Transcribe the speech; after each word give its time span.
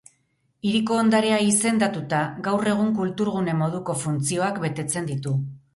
Hiriko 0.69 0.95
ondarea 1.01 1.37
izendatuta, 1.49 2.23
gaur 2.49 2.73
egun 2.75 2.91
kulturgune 3.03 3.57
moduko 3.63 3.99
funtzioak 4.07 4.63
betetzen 4.67 5.13
ditu. 5.15 5.39